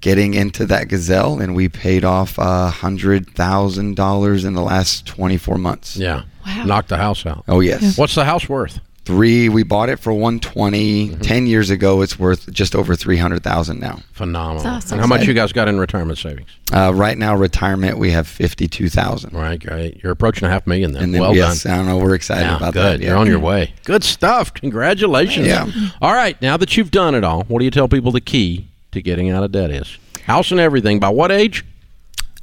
[0.00, 5.06] getting into that gazelle, and we paid off a hundred thousand dollars in the last
[5.06, 5.96] twenty four months.
[5.96, 6.22] Yeah.
[6.48, 6.64] Wow.
[6.64, 7.44] Knocked the house out.
[7.48, 8.80] Oh yes, What's the house worth?
[9.04, 9.48] three.
[9.48, 11.20] We bought it for one Mm-hmm.
[11.22, 14.00] Ten years ago, it's worth just over three hundred thousand now.
[14.12, 14.62] Phenomenal.
[14.62, 14.98] That's awesome.
[14.98, 16.50] And how much you guys got in retirement savings?
[16.72, 19.32] Uh, right now, retirement we have fifty two thousand.
[19.34, 20.02] Right, great.
[20.02, 21.04] You're approaching a half million then.
[21.04, 21.72] And then well yes, done.
[21.72, 21.96] I don't know.
[21.98, 23.00] We're excited Yeah, about good.
[23.00, 23.04] that.
[23.06, 23.72] You're on your way.
[23.84, 24.52] Good stuff.
[24.54, 25.46] Congratulations.
[25.46, 25.70] Yeah.
[26.02, 26.40] All right.
[26.42, 29.30] Now that you've done it all, what do you tell people the key to getting
[29.30, 29.96] out of debt is?
[30.24, 30.98] House and everything.
[31.00, 31.64] By what age?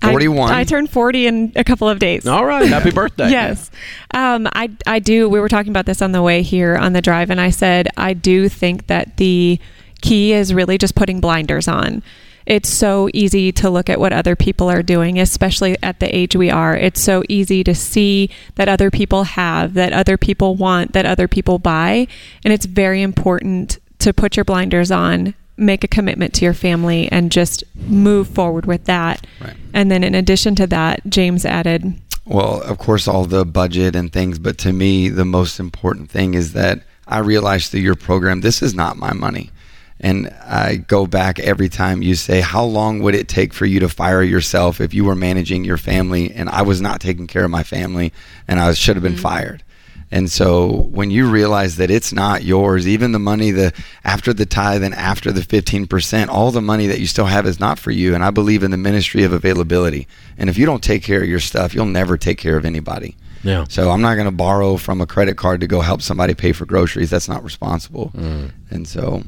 [0.02, 0.52] I- 41.
[0.54, 2.28] I, turned 40 in a couple of days.
[2.28, 2.68] All right.
[2.68, 3.30] Happy birthday.
[3.30, 3.72] Yes.
[4.12, 5.30] Um, I, I do.
[5.30, 7.88] We were talking about this on the way here on the drive, and I said,
[7.98, 9.60] I do think that the
[10.02, 12.04] key is really just putting blinders on.
[12.46, 16.36] It's so easy to look at what other people are doing, especially at the age
[16.36, 16.76] we are.
[16.78, 21.28] It's so easy to see that other people have, that other people want, that other
[21.28, 22.08] people buy.
[22.44, 27.10] And it's very important to put your blinders on, make a commitment to your family,
[27.12, 29.26] and just move forward with that.
[29.42, 29.56] Right.
[29.74, 31.94] And then, in addition to that, James added,
[32.26, 36.34] Well, of course, all the budget and things, but to me, the most important thing
[36.34, 39.52] is that I realized through your program, this is not my money.
[40.00, 43.80] And I go back every time you say, How long would it take for you
[43.80, 47.46] to fire yourself if you were managing your family and I was not taking care
[47.46, 48.12] of my family
[48.48, 49.22] and I should have been mm-hmm.
[49.22, 49.64] fired?
[50.12, 54.46] And so when you realize that it's not yours, even the money the after the
[54.46, 57.92] tithe and after the 15%, all the money that you still have is not for
[57.92, 58.14] you.
[58.16, 60.08] And I believe in the ministry of availability.
[60.38, 63.16] And if you don't take care of your stuff, you'll never take care of anybody.
[63.44, 63.66] Yeah.
[63.68, 66.52] So I'm not going to borrow from a credit card to go help somebody pay
[66.52, 67.10] for groceries.
[67.10, 68.12] That's not responsible.
[68.16, 68.52] Mm.
[68.70, 69.24] And so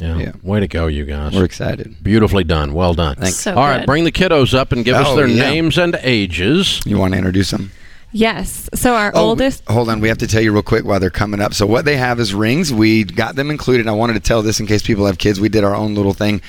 [0.00, 0.16] Yeah.
[0.18, 0.32] Yeah.
[0.42, 1.34] Way to go, you guys.
[1.34, 1.96] we're excited.
[2.02, 2.72] Beautifully done.
[2.72, 3.16] Well done.
[3.16, 3.36] Thanks.
[3.40, 3.78] So All right.
[3.80, 3.86] good.
[3.86, 5.50] Bring the kiddos up and give us Oh, their yeah.
[5.50, 6.80] names and ages.
[6.86, 7.70] You want to introduce them?
[8.12, 8.68] Yes.
[8.74, 9.62] So our Oh, oldest.
[9.68, 11.54] Hold on, we have to tell you real quick while they're coming up.
[11.54, 12.72] So what they have is rings.
[12.72, 13.86] We got them included.
[13.86, 15.40] I wanted to tell this in case people have kids.
[15.40, 16.40] We did our own little thing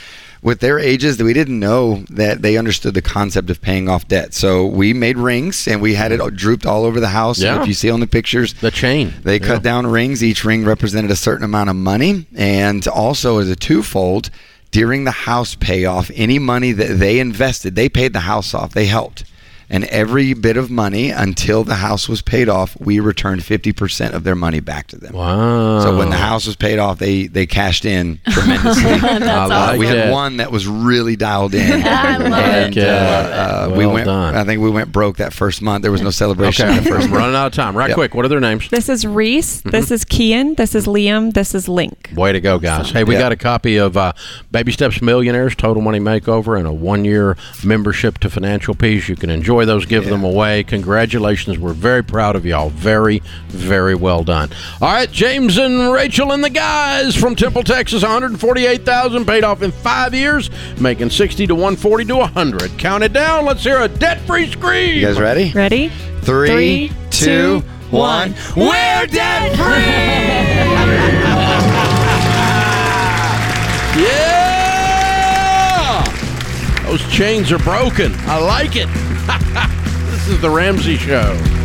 [0.41, 4.07] with their ages that we didn't know that they understood the concept of paying off
[4.07, 4.33] debt.
[4.33, 7.37] So we made rings and we had it drooped all over the house.
[7.37, 7.61] And Yeah.
[7.61, 9.13] if you see on the pictures, The chain.
[9.23, 9.45] They Yeah.
[9.45, 10.23] cut down rings.
[10.23, 12.25] Each ring represented a certain amount of money.
[12.35, 14.31] And also, as a twofold,
[14.71, 18.73] during the house payoff, any money that they invested, they paid the house off.
[18.73, 19.25] They helped.
[19.73, 24.25] And every bit of money until the house was paid off, we returned 50% of
[24.25, 25.13] their money back to them.
[25.15, 25.79] Wow.
[25.79, 28.83] So when the house was paid off, they, they cashed in tremendously.
[28.91, 31.81] I like we had one that was really dialed in.
[31.85, 32.83] I love and it.
[32.85, 34.05] uh, uh, we Well went.
[34.07, 34.35] done.
[34.35, 35.83] I think we went broke that first month.
[35.83, 36.67] There was no celebration.
[36.67, 36.79] Okay.
[36.79, 37.77] the first We're running out of time.
[37.77, 37.95] Right Yep.
[37.95, 38.13] quick.
[38.13, 38.67] What are their names?
[38.69, 39.59] This is Reese.
[39.59, 39.69] Mm-hmm.
[39.69, 40.57] This is Kian.
[40.57, 41.33] This is Liam.
[41.33, 42.11] This is Link.
[42.13, 42.91] Way to go, guys.
[42.91, 43.21] Hey, we Yeah.
[43.21, 44.11] got a copy of uh,
[44.51, 49.07] Baby Steps Millionaires Total Money Makeover and a one year membership to Financial Peace.
[49.07, 50.63] You can enjoy those, give them away.
[50.63, 51.57] Congratulations.
[51.59, 52.69] We're very proud of y'all.
[52.69, 54.49] Very, very well done.
[54.81, 59.71] All right, James and Rachel and the guys from Temple, Texas, 148000 paid off in
[59.71, 62.77] five years, making 60 to 140 to 100.
[62.77, 63.45] Count it down.
[63.45, 64.95] Let's hear a debt free scream.
[64.95, 65.51] You guys ready?
[65.51, 65.89] Ready?
[66.21, 68.35] Three, Three, two, two, one.
[68.55, 71.91] We're debt free!
[74.01, 76.03] Yeah!
[76.85, 78.13] Those chains are broken.
[78.25, 78.87] I like it.
[80.11, 81.60] this is the Ramsey Show.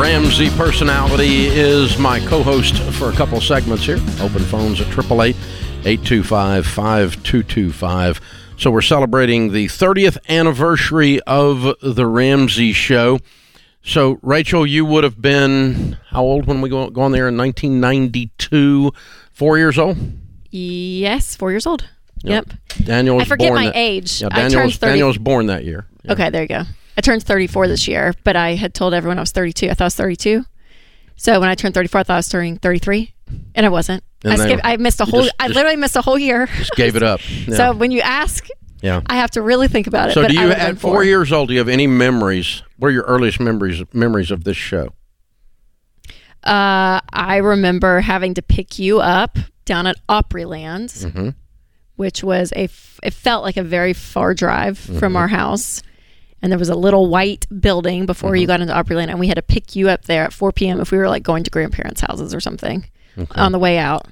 [0.00, 3.98] Ramsey personality, is my co host for a couple segments here.
[4.22, 5.36] Open phones at 888
[5.84, 8.20] 825 5225.
[8.56, 13.18] So we're celebrating the 30th anniversary of The Ramsey Show.
[13.82, 17.36] So, Rachel, you would have been how old when we go, go on there in
[17.36, 18.92] 1992?
[19.32, 19.98] Four years old?
[20.50, 21.86] Yes, four years old.
[22.22, 22.54] Yep.
[22.84, 24.22] Daniel was I forget my that- age.
[24.22, 25.86] Yeah, I Daniel, turned was, 30 Daniel was born that year.
[26.04, 26.12] Yeah.
[26.12, 26.62] Okay, there you go.
[27.00, 29.70] I turned 34 this year, but I had told everyone I was 32.
[29.70, 30.44] I thought I was 32.
[31.16, 33.14] So when I turned 34, I thought I was turning 33,
[33.54, 34.04] and I wasn't.
[34.22, 35.22] And I, skipped, I missed a whole.
[35.22, 36.44] just- I literally missed a whole year.
[36.58, 37.20] Just gave it up.
[37.46, 37.56] Yeah.
[37.56, 38.46] So when you ask,
[38.82, 39.00] yeah.
[39.06, 40.12] I have to really think about it.
[40.12, 41.48] So do you at four years old?
[41.48, 42.62] Do you have any memories?
[42.76, 44.92] What are your earliest memories memories of this show?
[46.44, 51.28] Uh, I remember having to pick you up down at Opryland Mm-hmm.
[51.96, 54.98] which was a f- it felt like a very far drive Mm-hmm.
[54.98, 55.82] from our house.
[56.42, 58.40] And there was a little white building before Mm-hmm.
[58.40, 60.80] you got into Opryland, and we had to pick you up there at 4 p.m.
[60.80, 62.84] if we were like going to grandparents' houses or something
[63.36, 64.06] on the way out.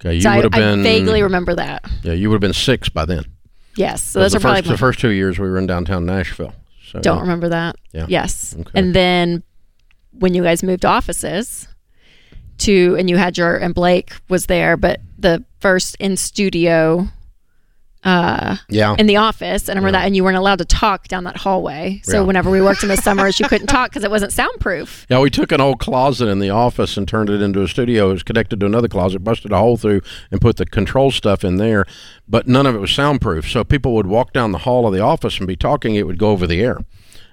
[0.00, 1.84] Okay, you so I, would have been I vaguely remember that.
[2.02, 3.24] yeah, you would have been six by then.
[3.76, 5.66] Yes, so those the are probably first my- the first two years we were in
[5.66, 6.54] downtown Nashville.
[6.90, 7.76] So Don't remember that.
[7.92, 8.06] Yeah.
[8.08, 8.54] Yes.
[8.58, 8.70] Okay.
[8.74, 9.42] And then
[10.12, 11.68] when you guys moved offices
[12.58, 17.08] to, and you had your, and Blake was there, but the first in studio
[18.04, 18.94] uh, Yeah.
[18.98, 21.36] in the office, and I remember that, and you weren't allowed to talk down that
[21.38, 22.00] hallway.
[22.04, 22.20] So Yeah.
[22.20, 25.06] whenever we worked in the summers, you couldn't talk because it wasn't soundproof.
[25.10, 28.10] Yeah, we took an old closet in the office and turned it into a studio.
[28.10, 31.44] It was connected to another closet, busted a hole through, and put the control stuff
[31.44, 31.84] in there.
[32.28, 33.50] But none of it was soundproof.
[33.50, 35.94] So people would walk down the hall of the office and be talking.
[35.94, 36.78] It would go over the air.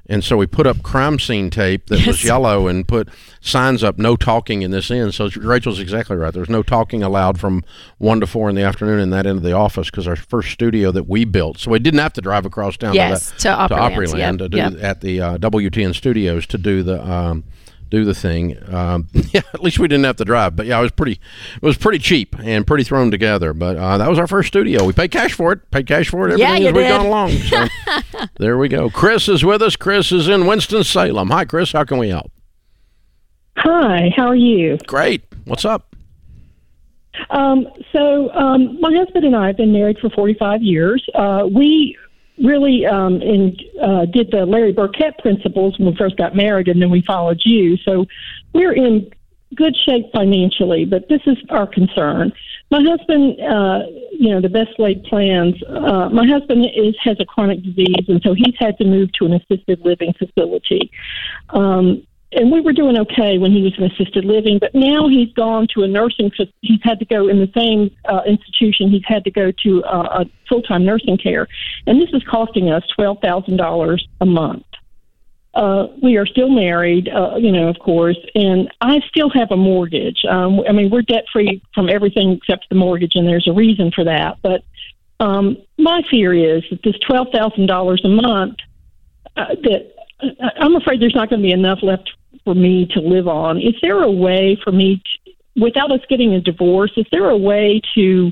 [0.07, 3.07] And so we put up crime scene tape that was yellow and put
[3.39, 5.13] signs up, no talking in this end.
[5.13, 6.33] So Rachel's exactly right.
[6.33, 7.63] There's no talking allowed from
[7.99, 10.51] 1 to 4 in the afternoon in that end of the office because our first
[10.51, 11.57] studio that we built.
[11.57, 14.37] So we didn't have to drive across town Yes, to, to that, Opryland, Opryland yep,
[14.39, 14.73] to do yep.
[14.81, 17.45] at the uh, WTN studios to do the um,
[17.93, 18.57] do the thing.
[18.73, 20.55] Um, yeah, at least we didn't have to drive.
[20.55, 21.13] But yeah, it was pretty
[21.55, 23.53] it was pretty cheap and pretty thrown together.
[23.53, 24.83] But uh, that was our first studio.
[24.83, 25.69] We paid cash for it.
[25.71, 26.37] Paid cash for it.
[26.39, 26.89] Yeah, Everything you as we've did.
[26.89, 27.31] gone along.
[27.31, 28.89] So there we go.
[28.89, 29.75] Chris is with us.
[29.75, 31.29] Chris is in Winston Salem.
[31.29, 31.71] Hi, Chris.
[31.71, 32.31] How can we help?
[33.57, 34.79] Hi, how are you?
[34.87, 35.23] Great.
[35.45, 35.95] What's up?
[37.29, 41.07] Um, so, um, my husband and I have been married for 45 years.
[41.13, 41.95] Uh, we
[42.37, 46.81] really um, in, uh, did the Larry Burkett principles when we first got married, and
[46.81, 47.77] then we followed you.
[47.77, 48.05] So,
[48.53, 49.11] we're in
[49.55, 52.31] good shape financially, but this is our concern.
[52.71, 53.79] My husband, uh,
[54.11, 55.55] you know, the best laid plans.
[55.63, 59.25] Uh, my husband is has a chronic disease, and so he's had to move to
[59.25, 60.91] an assisted living facility.
[61.49, 65.31] Um, and we were doing okay when he was in assisted living, but now he's
[65.33, 66.31] gone to a nursing.
[66.61, 68.89] He's had to go in the same uh, institution.
[68.89, 71.47] He's had to go to uh, a full time nursing care,
[71.87, 74.65] and this is costing us twelve thousand dollars a month.
[75.53, 79.57] Uh, we are still married, uh, you know, of course, and I still have a
[79.57, 80.25] mortgage.
[80.27, 83.91] Um, I mean, we're debt free from everything except the mortgage, and there's a reason
[83.91, 84.37] for that.
[84.41, 84.63] But
[85.19, 88.57] um, my fear is that this twelve thousand dollars a month,
[89.37, 92.09] uh, that uh, I'm afraid there's not going to be enough left
[92.43, 93.57] for me to live on.
[93.57, 97.37] Is there a way for me, to, without us getting a divorce, is there a
[97.37, 98.31] way to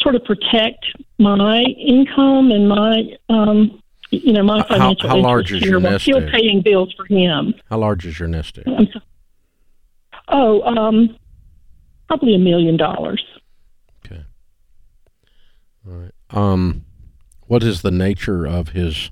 [0.00, 0.86] sort of protect
[1.18, 6.04] my income and my, um, you know, my financial how large interest is your nest
[6.04, 7.54] still paying bills for him?
[7.68, 8.88] How large is your nest egg?
[10.28, 11.16] Oh, um,
[12.08, 13.22] probably a million dollars.
[14.04, 14.24] Okay.
[15.86, 16.14] All right.
[16.30, 16.84] Um,
[17.42, 19.10] what is the nature of his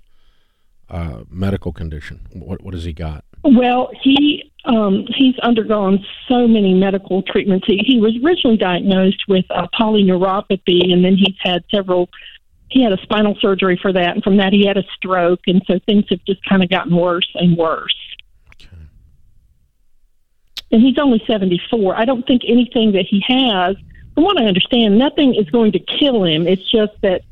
[0.88, 2.26] uh, medical condition?
[2.32, 3.24] What What has he got?
[3.44, 7.66] Well, he um, he's undergone so many medical treatments.
[7.66, 12.10] He, he was originally diagnosed with uh, polyneuropathy, and then he's had several.
[12.70, 15.62] He had a spinal surgery for that, and from that he had a stroke, and
[15.66, 17.96] so things have just kind of gotten worse and worse.
[18.54, 18.76] Okay.
[20.70, 21.96] And he's only seventy four.
[21.96, 23.76] I don't think anything that he has,
[24.14, 26.46] from what I understand, nothing is going to kill him.
[26.46, 27.22] It's just that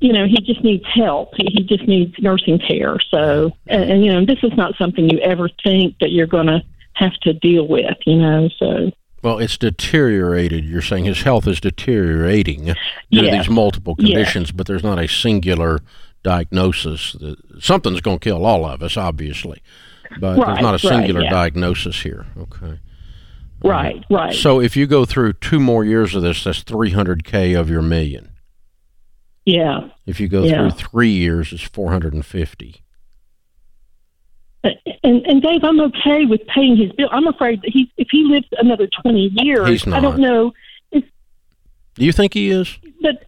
[0.00, 1.32] you know, he just needs help.
[1.36, 2.98] He, he just needs nursing care.
[3.10, 6.46] So, and, and you know, this is not something you ever think that you're going
[6.46, 6.62] to
[6.94, 7.96] have to deal with.
[8.06, 8.90] You know, so
[9.22, 10.64] Well, it's deteriorated.
[10.64, 12.74] You're saying his health is deteriorating
[13.10, 14.06] due to these multiple Yes.
[14.08, 15.80] conditions, but there's not a singular
[16.22, 17.16] diagnosis.
[17.60, 19.62] Something's going to kill all of us, obviously,
[20.20, 21.30] but there's not a right, singular yeah.
[21.30, 22.26] diagnosis here.
[22.36, 22.78] Okay.
[23.64, 24.34] right, right.
[24.34, 28.30] So if you go through two more years of this, that's 300k of your million.
[29.48, 29.88] Yeah.
[30.06, 30.68] If you go Yeah.
[30.70, 32.82] through three years, it's 450.
[34.64, 37.08] And and Dave, I'm okay with paying his bill.
[37.12, 40.52] I'm afraid that he, if he lives another 20 years, I don't know.
[40.90, 41.06] It's,
[41.94, 42.76] Do you think he is?
[43.00, 43.24] but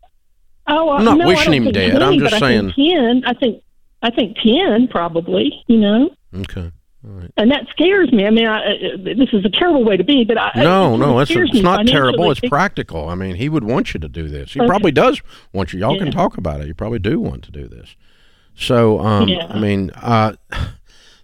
[0.66, 1.92] oh, I'm not no, wishing him dead.
[1.92, 3.22] 20, I'm just but I think 10.
[3.24, 3.62] I think
[4.02, 5.62] I think 10 probably.
[5.68, 6.10] You know.
[6.34, 6.72] Okay.
[7.02, 7.30] Right.
[7.38, 8.26] And that scares me.
[8.26, 10.98] I mean, I, uh, this is a terrible way to be, but I No, it
[10.98, 12.30] no, it's, scares it's not terrible.
[12.30, 13.08] It's practical.
[13.08, 14.52] I mean, he would want you to do this.
[14.52, 14.66] He Okay.
[14.68, 15.22] probably does
[15.54, 15.80] want you.
[15.80, 16.66] Y'all can talk about it.
[16.66, 17.96] You probably do want to do this.
[18.54, 19.46] So, um, Yeah.
[19.48, 20.34] I mean, uh,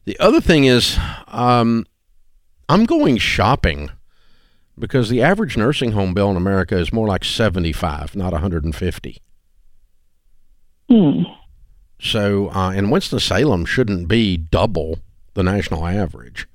[0.06, 0.98] the other thing is,
[1.28, 1.84] um,
[2.70, 3.90] I'm going shopping
[4.78, 9.18] because the average nursing home bill in America is more like 75, not 150.
[10.90, 11.22] Hmm.
[12.00, 15.00] So, uh, and Winston Salem shouldn't be double
[15.36, 16.48] the national average.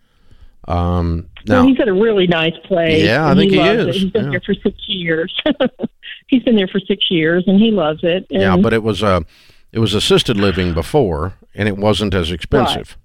[0.68, 3.02] Um, Well, he's at a really nice place.
[3.04, 3.94] Yeah, I think he loves is, It.
[3.96, 4.30] He's been yeah.
[4.32, 5.34] there for six years.
[6.28, 8.28] he's been there for six years, and he loves it.
[8.30, 9.22] Yeah, but it was uh,
[9.72, 12.98] it was assisted living before, and it wasn't as expensive.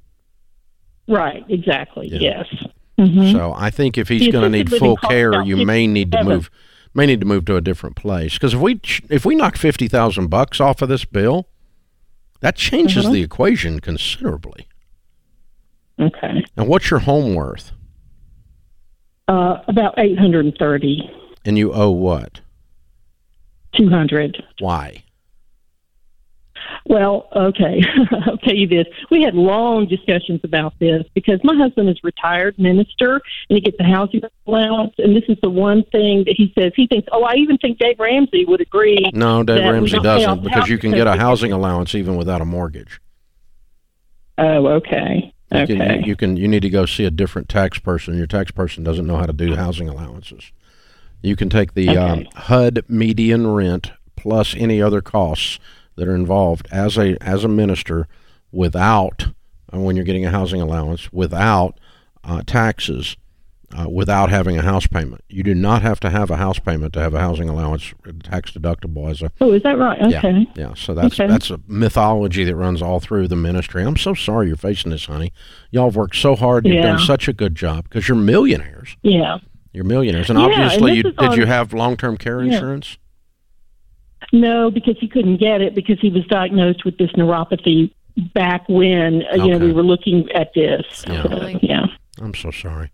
[1.09, 2.09] right, exactly.
[2.09, 2.19] Yeah.
[2.19, 2.67] Yes.
[2.99, 6.25] hmm So I think if he's going to need full care, you may need to
[6.25, 6.51] move
[6.95, 8.35] may need to move to a different place.
[8.35, 11.49] Because if we if we knock fifty thousand bucks off of this bill,
[12.41, 13.13] that changes Mhm.
[13.13, 14.67] the equation considerably.
[16.01, 16.45] Okay.
[16.57, 17.73] And what's your home worth?
[19.29, 21.11] Uh, about 830,
[21.45, 22.41] And you owe what?
[23.77, 24.43] 200.
[24.61, 25.03] Why?
[26.85, 27.83] Well, okay.
[28.27, 28.87] I'll tell you this.
[29.11, 33.15] We had long discussions about this because my husband is retired minister
[33.49, 34.95] and he gets a housing allowance.
[34.99, 37.79] And this is the one thing that he says he thinks, oh, I even think
[37.79, 39.11] Dave Ramsey would agree.
[39.13, 42.17] No, Dave Ramsey don't pay off doesn't because you can get a housing allowance even
[42.17, 43.01] without a mortgage.
[44.39, 45.33] Oh, okay.
[45.53, 45.77] You Okay.
[45.77, 48.17] can, you can you need to go see a different tax person.
[48.19, 50.51] Your tax person doesn't know how to do housing allowances.
[51.23, 55.59] You can take the um, HUD median rent plus any other costs
[55.95, 58.09] that are involved as a as a minister
[58.53, 59.29] without
[59.73, 61.79] uh, when you're getting a housing allowance without
[62.25, 63.17] uh, taxes.
[63.77, 66.93] Uh, without having a house payment, you do not have to have a house payment
[66.93, 67.93] to have a housing allowance
[68.23, 69.99] tax deductible as a oh, is that right?
[70.09, 70.47] yeah, Okay.
[70.55, 70.73] yeah.
[70.75, 71.27] So that's Okay.
[71.27, 73.83] that's a mythology that runs all through the ministry.
[73.83, 75.33] I'm so sorry you're facing this, honey.
[75.73, 76.65] Y'all have worked so hard.
[76.65, 78.97] You've done such a good job because you're millionaires.
[79.03, 79.39] Yeah.
[79.73, 82.53] You're millionaires, and Yeah, obviously, this you, did on- you have long-term care Yeah.
[82.55, 82.99] insurance?
[84.33, 87.93] No, because he couldn't get it because he was diagnosed with this neuropathy
[88.33, 91.05] back when uh, you know we were looking at this.
[91.07, 91.23] Yeah.
[91.25, 91.87] So, yeah.
[92.21, 92.91] I'm so sorry.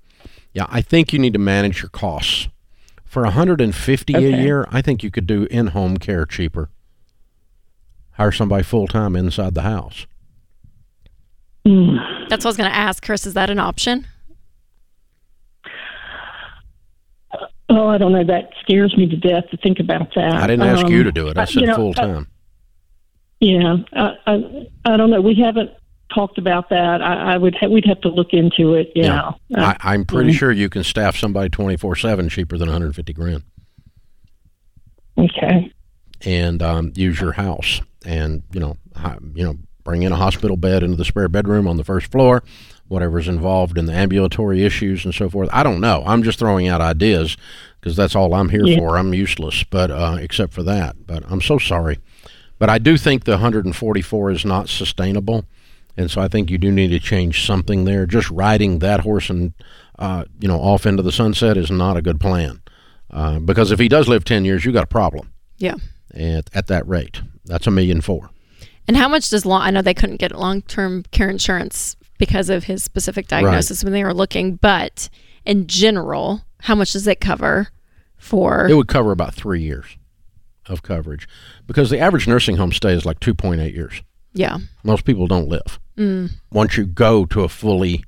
[0.54, 2.48] Yeah, I think you need to manage your costs.
[3.04, 6.70] For 150 a year, I think you could do in-home care cheaper.
[8.12, 10.06] Hire somebody full-time inside the house.
[11.66, 12.28] Mm.
[12.28, 13.26] That's what I was going to ask, Chris.
[13.26, 14.06] Is that an option?
[17.68, 18.24] Oh, I don't know.
[18.24, 20.32] That scares me to death to think about that.
[20.32, 21.38] I didn't ask Um, you to do it.
[21.38, 22.28] I uh, said you know, full-time.
[23.40, 25.20] Yeah, I, I, I don't know.
[25.20, 25.70] We haven't
[26.14, 27.00] talked about that.
[27.02, 28.92] I, I would ha- we'd have to look into it.
[28.94, 30.36] Yeah, Uh, I, I'm pretty mhm.
[30.38, 33.42] sure you can staff somebody 24/7 cheaper than 150 grand.
[35.18, 35.70] okay.
[36.24, 38.76] and um, use your house and you know
[39.34, 42.42] you know bring in a hospital bed into the spare bedroom on the first floor
[42.88, 46.68] whatever's involved in the ambulatory issues and so forth i don't know i'm just throwing
[46.68, 47.36] out ideas
[47.80, 48.78] because that's all i'm here Yeah.
[48.78, 51.98] for i'm useless but uh, except for that but i'm so sorry
[52.58, 55.44] but i do think the 144 is not sustainable
[55.96, 59.28] and so i think you do need to change something there just riding that horse
[59.30, 59.52] and
[59.98, 62.60] uh, you know off into the sunset is not a good plan
[63.10, 65.74] uh, because if he does live 10 years you got a problem Yeah.
[66.14, 67.20] at, at that rate.
[67.44, 68.30] That's a million four.
[68.88, 69.62] And how much does long?
[69.62, 73.92] I know they couldn't get long term care insurance because of his specific diagnosis when
[73.92, 75.08] they were looking, but
[75.44, 77.68] in general, how much does it cover
[78.16, 78.66] for?
[78.68, 79.98] It would cover about three years
[80.66, 81.28] of coverage
[81.66, 84.02] because the average nursing home stay is like 2.8 years.
[84.32, 84.58] Yeah.
[84.82, 85.78] Most people don't live.
[85.96, 86.30] Mm.
[86.50, 88.04] Once you go to a fully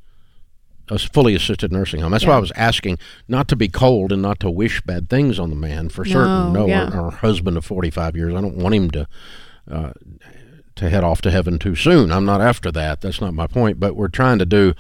[0.91, 2.13] a fully assisted nursing home.
[2.13, 5.39] That's why I was asking not to be cold and not to wish bad things
[5.39, 6.53] on the man for certain.
[6.53, 6.91] No, No, yeah.
[6.91, 8.35] our, our husband of 45 years.
[8.35, 9.09] I don't want him to
[9.71, 9.93] uh,
[10.77, 12.13] to head off to heaven too soon.
[12.13, 13.01] I'm not after that.
[13.01, 13.81] That's not my point.
[13.81, 14.75] But we're trying to do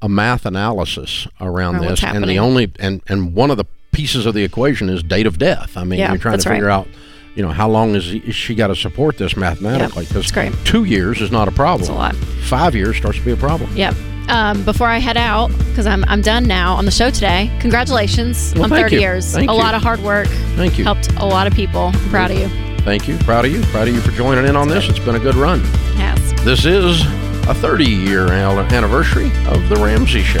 [0.00, 4.26] a math analysis around Around this, and the only and and one of the pieces
[4.26, 5.76] of the equation is date of death.
[5.76, 6.74] I mean, Yeah, you're trying to figure right.
[6.74, 6.88] out.
[7.34, 10.04] You know how long is, he, is she got to support this mathematically?
[10.04, 10.52] that's great.
[10.64, 11.80] two years is not a problem.
[11.88, 12.14] That's a lot.
[12.44, 13.74] Five years starts to be a problem.
[13.76, 13.94] Yep.
[14.28, 18.54] Um, before I head out, because I'm, I'm done now on the show today, congratulations
[18.54, 19.00] Well, on 30 you.
[19.00, 19.32] years.
[19.32, 19.58] Thank a you.
[19.58, 20.28] lot of hard work.
[20.56, 20.84] Thank you.
[20.84, 21.90] Helped a lot of people.
[21.92, 22.48] I'm proud of you.
[22.84, 23.16] Thank you.
[23.18, 23.60] Proud of you.
[23.64, 24.88] Proud of you for joining in on this.
[24.88, 25.60] It's been a good run.
[25.96, 26.32] Yes.
[26.44, 27.02] This is
[27.48, 30.40] a 30 year anniversary of The Ramsey Show.